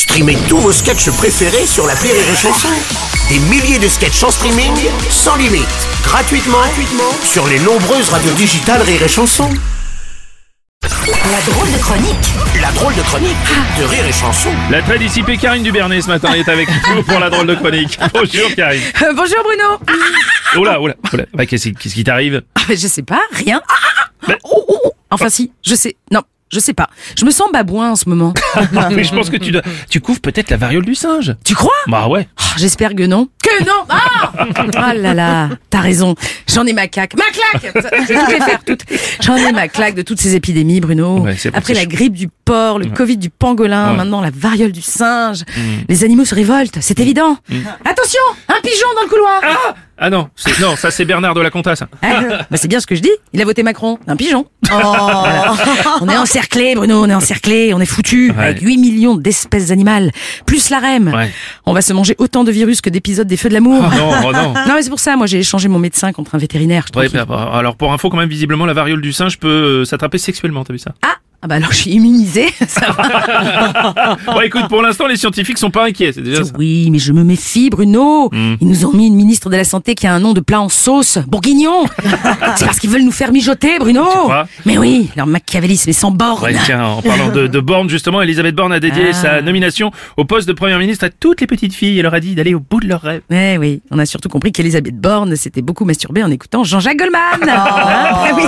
Streamez 0.00 0.38
tous 0.48 0.56
vos 0.56 0.72
sketchs 0.72 1.10
préférés 1.10 1.66
sur 1.66 1.86
la 1.86 1.92
Rire 1.92 2.14
et 2.14 2.34
Chanson. 2.34 2.68
Des 3.28 3.38
milliers 3.50 3.78
de 3.78 3.86
sketchs 3.86 4.22
en 4.22 4.30
streaming, 4.30 4.72
sans 5.10 5.36
limite, 5.36 5.68
gratuitement, 6.02 6.56
gratuitement 6.56 7.12
sur 7.22 7.46
les 7.46 7.58
nombreuses 7.58 8.08
radios 8.08 8.32
digitales 8.32 8.80
Rire 8.80 9.02
et 9.02 9.08
Chanson. 9.08 9.50
La 10.82 11.52
drôle 11.52 11.70
de 11.70 11.76
chronique 11.76 12.32
La 12.62 12.72
drôle 12.72 12.94
de 12.94 13.02
chronique 13.02 13.36
de 13.78 13.84
Rire 13.84 14.06
et 14.06 14.12
Chanson. 14.12 14.48
La 14.70 14.80
très 14.80 14.98
dissipée 14.98 15.36
Karine 15.36 15.62
Dubernet 15.62 16.00
ce 16.00 16.08
matin 16.08 16.32
est 16.32 16.48
avec 16.48 16.66
nous 16.96 17.02
pour 17.02 17.18
la 17.18 17.28
drôle 17.28 17.46
de 17.48 17.54
chronique. 17.56 17.98
Bonjour 18.14 18.54
Karine. 18.56 18.80
Euh, 19.02 19.12
bonjour 19.12 19.42
Bruno. 19.44 19.78
Oula, 20.56 20.80
oula, 20.80 20.94
oula. 21.12 21.24
Bah, 21.34 21.44
qu'est-ce 21.44 21.68
qu'est-ce 21.68 21.94
qui 21.94 22.04
t'arrive? 22.04 22.40
Ah, 22.54 22.62
Je 22.70 22.88
sais 22.88 23.02
pas, 23.02 23.20
rien. 23.32 23.60
Oh, 24.26 24.64
oh, 24.66 24.78
oh. 24.86 24.92
Enfin 25.10 25.28
si, 25.28 25.52
je 25.62 25.74
sais. 25.74 25.96
Non, 26.10 26.22
je 26.52 26.58
sais 26.58 26.72
pas. 26.74 26.88
Je 27.18 27.24
me 27.24 27.30
sens 27.30 27.50
babouin 27.52 27.90
en 27.92 27.96
ce 27.96 28.08
moment. 28.08 28.34
Mais 28.92 29.04
je 29.04 29.14
pense 29.14 29.30
que 29.30 29.36
tu 29.36 29.50
dois... 29.52 29.62
Tu 29.88 30.00
couvres 30.00 30.20
peut-être 30.20 30.50
la 30.50 30.56
variole 30.56 30.84
du 30.84 30.94
singe. 30.94 31.34
tu 31.44 31.54
crois? 31.54 31.70
Bah 31.86 32.08
ouais. 32.08 32.28
Oh, 32.40 32.44
J'espère 32.56 32.94
que 32.94 33.04
non. 33.06 33.28
Que 33.42 33.64
non 33.64 33.84
Ah 33.88 34.32
Ah 34.76 34.94
là 34.94 35.14
là, 35.14 35.48
t'as 35.70 35.80
raison. 35.80 36.14
J'en 36.48 36.66
ai 36.66 36.72
ma 36.72 36.88
claque. 36.88 37.14
Ma 37.16 37.24
claque 37.24 37.72
Je 38.08 38.12
vais 38.12 38.18
toutes 38.20 38.28
les 38.32 38.40
faire 38.40 38.64
toutes. 38.64 38.82
J'en 39.22 39.36
ai 39.36 39.52
ma 39.52 39.68
claque 39.68 39.94
de 39.94 40.02
toutes 40.02 40.20
ces 40.20 40.34
épidémies, 40.34 40.80
Bruno. 40.80 41.20
Ouais, 41.20 41.36
Après 41.54 41.74
ça 41.74 41.80
la 41.80 41.86
grippe 41.86 42.14
du 42.14 42.28
porc, 42.28 42.78
le 42.78 42.86
Covid 42.86 43.16
du 43.16 43.30
pangolin, 43.30 43.90
Ouais. 43.92 43.96
maintenant 43.96 44.20
la 44.20 44.30
variole 44.30 44.72
du 44.72 44.82
singe. 44.82 45.44
Les 45.88 46.04
animaux 46.04 46.24
se 46.24 46.34
révoltent, 46.34 46.78
c'est 46.80 46.98
évident. 47.00 47.36
Attention, 47.84 48.20
un 48.48 48.60
pigeon 48.62 48.86
dans 48.96 49.02
le 49.02 49.08
couloir. 49.08 49.40
Ah 49.42 49.74
Ah 49.98 50.10
non, 50.10 50.28
non, 50.60 50.76
ça 50.76 50.90
c'est 50.90 51.04
Bernard 51.04 51.34
de 51.34 51.40
la 51.40 51.50
Comtasse. 51.50 51.82
Ah, 52.02 52.20
bah 52.50 52.56
c'est 52.56 52.68
bien 52.68 52.80
ce 52.80 52.86
que 52.86 52.94
je 52.94 53.00
dis. 53.02 53.10
Il 53.32 53.40
a 53.40 53.44
voté 53.44 53.62
Macron. 53.62 53.98
Un 54.06 54.16
pigeon. 54.16 54.46
Voilà. 54.70 55.54
On 56.00 56.08
est 56.08 56.16
encerclé, 56.16 56.74
Bruno, 56.74 57.02
on 57.04 57.08
est 57.08 57.14
encerclé, 57.14 57.72
on 57.74 57.80
est 57.80 57.86
foutu. 57.86 58.30
Ouais. 58.30 58.38
Avec 58.44 58.60
8 58.62 58.76
millions 58.78 59.16
d'espèces 59.16 59.70
animales, 59.70 60.10
plus 60.46 60.70
la 60.70 60.78
REM. 60.78 61.08
Ouais. 61.08 61.30
On 61.66 61.72
va 61.72 61.82
se 61.82 61.92
manger 61.92 62.14
autant 62.18 62.44
de 62.44 62.52
virus 62.52 62.80
que 62.80 62.90
d'épisodes 62.90 63.26
des 63.26 63.36
Feux 63.36 63.48
de 63.48 63.54
l'amour. 63.54 63.82
Oh 63.84 63.94
non, 63.96 64.12
oh 64.26 64.32
non. 64.32 64.54
Non 64.68 64.74
mais 64.74 64.82
c'est 64.82 64.90
pour 64.90 65.00
ça, 65.00 65.16
moi 65.16 65.26
j'ai 65.26 65.38
échangé 65.38 65.68
mon 65.68 65.78
médecin 65.78 66.12
contre 66.12 66.34
un 66.34 66.38
vétérinaire. 66.38 66.84
je 66.92 66.98
Ouais, 66.98 67.08
tranquille. 67.08 67.26
bah, 67.28 67.50
alors 67.54 67.76
pour 67.76 67.92
info 67.92 68.10
quand 68.10 68.16
même, 68.16 68.28
visiblement 68.28 68.66
la 68.66 68.72
variole 68.74 69.00
du 69.00 69.12
singe 69.12 69.38
peut 69.38 69.48
euh, 69.48 69.84
s'attraper 69.84 70.18
sexuellement, 70.18 70.64
t'as 70.64 70.72
vu 70.72 70.78
ça? 70.78 70.92
Ah, 71.02 71.16
ah 71.42 71.46
bah 71.46 71.54
alors 71.56 71.72
je 71.72 71.76
suis 71.78 71.90
immunisée. 71.92 72.48
Ça 72.68 72.90
va. 72.92 74.16
Bon 74.26 74.40
écoute, 74.42 74.68
pour 74.68 74.82
l'instant 74.82 75.06
les 75.06 75.16
scientifiques 75.16 75.58
sont 75.58 75.70
pas 75.70 75.86
inquiets, 75.86 76.12
c'est 76.12 76.20
déjà 76.22 76.44
ça. 76.44 76.52
Oui, 76.58 76.88
mais 76.90 76.98
je 76.98 77.12
me 77.12 77.24
méfie, 77.24 77.70
Bruno. 77.70 78.28
Hmm. 78.32 78.56
Ils 78.60 78.68
nous 78.68 78.84
ont 78.86 78.92
mis 78.92 79.06
une 79.06 79.14
ministre 79.14 79.48
de 79.50 79.56
la 79.56 79.64
Santé 79.64 79.94
qui 79.94 80.06
a 80.06 80.14
un 80.14 80.20
nom 80.20 80.32
de 80.32 80.40
plat 80.40 80.60
en 80.60 80.68
sauce. 80.68 81.18
Bourguignon. 81.26 81.86
c'est 82.56 82.64
parce 82.66 82.78
qu'ils 82.78 82.90
veulent 82.90 83.02
nous 83.04 83.10
faire 83.12 83.32
mijoter, 83.32 83.78
Bruno. 83.78 84.04
crois? 84.04 84.46
Mais 84.66 84.78
oui, 84.78 85.08
leur 85.16 85.26
machiavélisme 85.26 85.90
est 85.90 85.94
sans 85.94 86.10
borne. 86.10 86.42
Ouais, 86.44 86.54
tiens, 86.64 86.84
en 86.84 87.02
parlant 87.02 87.30
de, 87.30 87.46
de 87.46 87.60
Borne, 87.60 87.88
justement, 87.88 88.20
Elisabeth 88.22 88.54
Borne 88.54 88.72
a 88.72 88.80
dédié 88.80 89.06
Ah. 89.10 89.12
sa 89.14 89.42
nomination 89.42 89.90
au 90.16 90.24
poste 90.24 90.46
de 90.48 90.52
première 90.52 90.78
ministre 90.78 91.04
à 91.04 91.10
toutes 91.10 91.40
les 91.40 91.46
petites 91.46 91.74
filles. 91.74 91.96
Elle 91.98 92.02
leur 92.04 92.14
a 92.14 92.20
dit 92.20 92.34
d'aller 92.34 92.54
au 92.54 92.60
bout 92.60 92.80
de 92.80 92.88
leurs 92.88 93.00
rêves. 93.02 93.22
Eh 93.30 93.56
oui, 93.58 93.80
on 93.90 93.98
a 93.98 94.06
surtout 94.06 94.28
compris 94.28 94.52
qu'Elisabeth 94.52 94.98
Borne 95.00 95.34
s'était 95.36 95.62
beaucoup 95.62 95.84
masturbée 95.84 96.22
en 96.22 96.30
écoutant 96.30 96.64
Jean-Jacques 96.64 96.98
Goldman. 96.98 97.20
Hein 97.48 98.14
Eh 98.28 98.32
oui. 98.34 98.42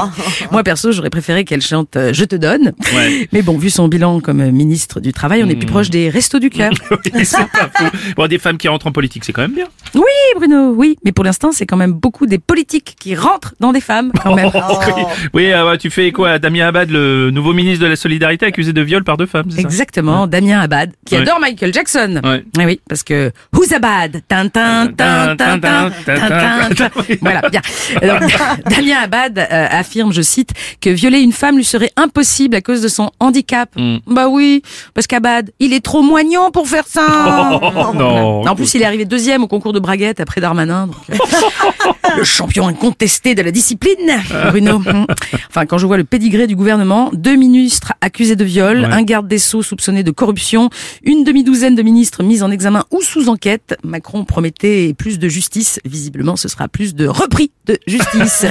Moi 0.51 0.63
perso, 0.63 0.93
j'aurais 0.93 1.11
préféré 1.11 1.45
qu'elle 1.45 1.63
chante 1.63 1.97
euh, 1.97 2.13
Je 2.13 2.25
te 2.25 2.37
donne. 2.37 2.73
Ouais. 2.95 3.29
Mais 3.33 3.43
bon, 3.43 3.57
vu 3.59 3.71
son 3.71 3.89
bilan 3.89 4.21
comme 4.21 4.51
ministre 4.51 5.01
du 5.01 5.13
Travail, 5.13 5.43
on 5.45 5.49
est 5.49 5.57
plus 5.57 5.67
proche 5.67 5.91
des 5.91 6.09
restos 6.09 6.39
du 6.39 6.51
cœur. 6.51 6.73
Oui, 7.15 7.25
c'est 7.25 7.37
pas 7.49 7.71
fou. 7.75 7.85
Bon, 8.17 8.27
des 8.27 8.39
femmes 8.39 8.57
qui 8.59 8.69
rentrent 8.69 8.87
en 8.87 8.93
politique, 8.93 9.25
c'est 9.25 9.33
quand 9.33 9.43
même 9.43 9.55
bien. 9.55 9.67
Oui, 9.95 10.03
Bruno, 10.37 10.73
oui. 10.77 10.97
Mais 11.05 11.13
pour 11.13 11.25
l'instant, 11.25 11.51
c'est 11.53 11.67
quand 11.67 11.77
même 11.77 11.93
beaucoup 11.93 12.27
des 12.27 12.39
politiques 12.39 12.95
qui 12.99 13.15
rentrent 13.15 13.55
dans 13.61 13.73
des 13.73 13.81
femmes, 13.81 14.13
quand 14.23 14.35
même. 14.35 14.51
Oui, 14.97 15.03
oui 15.35 15.53
euh, 15.53 15.69
ouais, 15.69 15.79
tu 15.79 15.91
fais 15.91 16.13
quoi 16.13 16.39
Damien 16.39 16.69
Abad, 16.69 16.91
le 16.91 17.31
nouveau 17.31 17.53
ministre 17.53 17.85
de 17.85 17.89
la 17.89 17.97
Solidarité, 17.97 18.47
accusé 18.47 18.73
de 18.73 18.81
viol 18.81 19.05
par 19.05 19.17
deux 19.17 19.27
femmes, 19.27 19.51
ça? 19.51 19.61
Exactement, 19.61 20.27
Damien 20.27 20.61
Abad, 20.61 20.93
qui 21.05 21.15
Ouais. 21.15 21.23
adore 21.23 21.41
Michael 21.41 21.73
Jackson. 21.73 22.21
Ouais. 22.25 22.45
Eh 22.61 22.65
oui, 22.65 22.81
parce 22.89 23.03
que 23.03 23.31
Who's 23.55 23.73
Abad? 23.73 24.23
Tintin, 24.29 24.89
tintin, 24.97 25.37
tintin, 25.37 25.91
tintin. 26.05 26.91
Voilà, 27.21 27.43
bien. 27.51 27.61
Alors, 28.01 28.19
Damien 28.67 28.99
Abad 29.03 29.39
euh, 29.39 29.67
affirme, 29.71 30.13
je 30.13 30.23
cite, 30.23 30.51
que 30.81 30.91
violer 30.91 31.21
une 31.21 31.33
femme 31.33 31.57
lui 31.57 31.65
serait 31.65 31.91
impossible 31.97 32.57
à 32.57 32.61
cause 32.61 32.72
de 32.81 32.89
son 32.89 33.11
handicap. 33.21 33.71
Mm. 33.77 33.97
Bah 34.07 34.29
oui, 34.29 34.63
parce 34.95 35.07
qu'Abad, 35.07 35.51
il 35.61 35.73
est 35.73 35.85
trop 35.85 36.03
moignon 36.03 36.51
pour 36.51 36.67
faire 36.69 36.85
ça. 36.87 37.03
Oh, 37.63 37.93
non. 37.95 38.47
En 38.47 38.55
plus, 38.55 38.75
il 38.75 38.83
est 38.83 38.85
arrivé 38.85 39.05
deuxième 39.05 39.43
au 39.45 39.47
concours 39.49 39.73
de 39.73 39.81
braguette 39.81 40.21
après 40.21 40.41
Darmanin. 40.41 40.87
donc, 40.87 40.97
euh, 41.11 41.17
le 42.17 42.25
champion 42.25 42.67
incontesté 42.67 43.35
de 43.35 43.43
la 43.43 43.51
discipline, 43.51 44.21
Bruno. 44.51 44.79
Mm. 44.93 45.07
Enfin, 45.49 45.67
quand 45.67 45.79
je 45.79 45.87
vois 45.87 45.97
le 45.97 46.05
pédigré 46.05 46.47
du 46.47 46.57
gouvernement, 46.57 47.11
deux 47.13 47.37
ministres 47.37 47.93
accusés 48.01 48.37
de 48.37 48.45
viol, 48.45 48.81
Ouais. 48.81 48.85
un 48.93 49.03
garde 49.03 49.29
des 49.29 49.39
Sceaux 49.39 49.63
soupçonné 49.63 50.03
de 50.03 50.11
corruption, 50.11 50.71
une 51.03 51.25
demi-douzaine 51.25 51.75
de 51.75 51.83
ministres 51.83 52.23
mis 52.23 52.43
en 52.43 52.51
examen 52.51 52.85
ou 52.91 53.01
sous 53.03 53.29
enquête, 53.29 53.77
Macron 53.85 54.25
promettait 54.25 54.95
plus 54.97 55.19
de 55.19 55.29
justice. 55.29 55.79
Visiblement, 55.85 56.37
ce 56.37 56.49
sera 56.49 56.69
plus 56.69 56.95
de 56.95 57.07
repris 57.07 57.51
de 57.67 57.79
justice. 57.87 58.45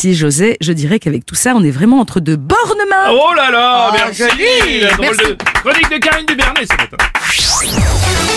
Si 0.00 0.14
j'osais, 0.14 0.56
je 0.62 0.72
dirais 0.72 0.98
qu'avec 0.98 1.26
tout 1.26 1.34
ça, 1.34 1.52
on 1.54 1.62
est 1.62 1.70
vraiment 1.70 2.00
entre 2.00 2.20
de 2.20 2.34
bornes 2.34 2.78
mains. 2.88 3.10
Oh 3.12 3.34
là 3.36 3.50
là, 3.50 3.90
merci 3.92 4.22
joli. 4.22 4.80
La 4.80 4.92
drôle 4.92 5.00
Merci. 5.04 5.24
de 5.26 5.36
chronique 5.60 5.90
de 5.90 5.98
Karine 5.98 6.24
Dubernet 6.26 6.64
ce 6.64 6.74
matin. 6.78 8.29